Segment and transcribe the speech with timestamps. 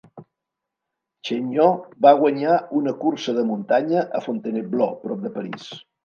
[1.27, 5.69] Chaigneau va guanyar una cursa de muntanya a Fontainebleau, prop de París.